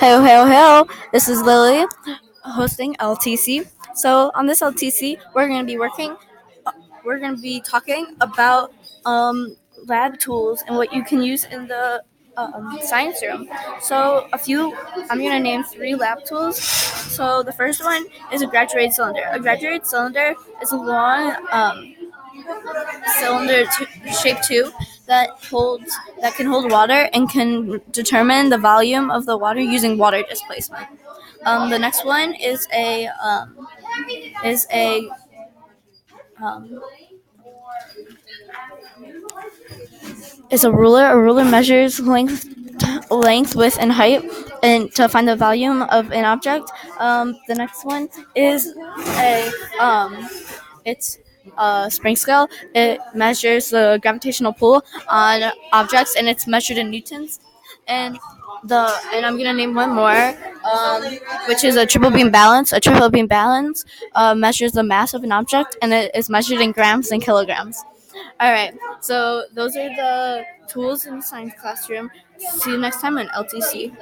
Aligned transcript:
Hello, 0.00 0.22
hello, 0.22 0.46
hello. 0.46 0.86
This 1.12 1.28
is 1.28 1.42
Lily 1.42 1.84
hosting 2.44 2.94
LTC. 3.00 3.66
So 3.94 4.30
on 4.34 4.46
this 4.46 4.62
LTC, 4.62 5.18
we're 5.34 5.46
going 5.48 5.60
to 5.60 5.66
be 5.66 5.78
working. 5.78 6.16
We're 7.04 7.18
going 7.18 7.36
to 7.36 7.40
be 7.42 7.60
talking 7.60 8.14
about 8.20 8.72
um, 9.06 9.56
lab 9.86 10.18
tools 10.18 10.62
and 10.66 10.76
what 10.76 10.92
you 10.92 11.04
can 11.04 11.22
use 11.22 11.44
in 11.44 11.66
the 11.68 12.02
um, 12.36 12.78
science 12.82 13.22
room. 13.22 13.48
So 13.80 14.28
a 14.32 14.38
few. 14.38 14.74
I'm 15.10 15.18
going 15.18 15.32
to 15.32 15.40
name 15.40 15.64
three 15.64 15.94
lab 15.94 16.24
tools. 16.24 16.58
So 16.58 17.42
the 17.42 17.52
first 17.52 17.82
one 17.84 18.06
is 18.32 18.42
a 18.42 18.46
graduated 18.46 18.92
cylinder. 18.94 19.22
A 19.30 19.40
graduated 19.40 19.86
cylinder 19.86 20.34
is 20.62 20.72
a 20.72 20.76
long 20.76 21.34
um, 21.52 21.94
cylinder 23.18 23.64
t- 23.76 24.12
shaped 24.12 24.44
tube 24.44 24.72
that 25.08 25.30
holds 25.50 25.92
that 26.20 26.34
can 26.34 26.46
hold 26.46 26.70
water 26.70 27.08
and 27.12 27.28
can 27.30 27.80
determine 27.90 28.50
the 28.50 28.58
volume 28.58 29.10
of 29.10 29.26
the 29.26 29.36
water 29.36 29.60
using 29.60 29.98
water 29.98 30.22
displacement. 30.28 30.86
Um, 31.44 31.70
the 31.70 31.78
next 31.78 32.04
one 32.04 32.34
is 32.34 32.68
a 32.72 33.08
um, 33.22 33.66
is 34.44 34.66
a 34.72 35.08
um, 36.42 36.80
is 40.50 40.64
a 40.64 40.72
ruler. 40.72 41.06
A 41.06 41.16
ruler 41.16 41.44
measures 41.44 42.00
length, 42.00 42.46
length, 43.10 43.54
width, 43.56 43.78
and 43.78 43.92
height, 43.92 44.22
and 44.62 44.92
to 44.94 45.08
find 45.08 45.28
the 45.28 45.36
volume 45.36 45.82
of 45.82 46.12
an 46.12 46.24
object. 46.24 46.70
Um, 46.98 47.36
the 47.48 47.54
next 47.54 47.84
one 47.84 48.08
is 48.34 48.74
a 49.18 49.50
um, 49.80 50.28
it's 50.84 51.18
a 51.56 51.88
spring 51.90 52.16
scale. 52.16 52.48
It 52.74 53.00
measures 53.14 53.70
the 53.70 53.98
gravitational 54.02 54.52
pull 54.52 54.84
on 55.08 55.52
objects, 55.72 56.16
and 56.16 56.28
it's 56.28 56.46
measured 56.46 56.78
in 56.78 56.90
newtons. 56.90 57.40
And 57.86 58.18
the 58.64 58.92
and 59.14 59.24
I'm 59.24 59.36
gonna 59.38 59.52
name 59.52 59.74
one 59.74 59.90
more, 59.94 60.34
um, 60.72 61.02
which 61.48 61.64
is 61.64 61.76
a 61.76 61.86
triple 61.86 62.10
beam 62.10 62.30
balance. 62.30 62.72
A 62.72 62.80
triple 62.80 63.08
beam 63.08 63.26
balance 63.26 63.84
uh, 64.14 64.34
measures 64.34 64.72
the 64.72 64.82
mass 64.82 65.14
of 65.14 65.22
an 65.24 65.32
object, 65.32 65.76
and 65.82 65.92
it 65.92 66.10
is 66.14 66.28
measured 66.28 66.60
in 66.60 66.72
grams 66.72 67.10
and 67.10 67.22
kilograms. 67.22 67.84
All 68.40 68.50
right, 68.52 68.74
so 69.00 69.44
those 69.52 69.76
are 69.76 69.88
the 69.88 70.44
tools 70.68 71.06
in 71.06 71.16
the 71.16 71.22
science 71.22 71.54
classroom. 71.60 72.10
See 72.38 72.72
you 72.72 72.78
next 72.78 73.00
time 73.00 73.18
on 73.18 73.28
LTC. 73.28 73.92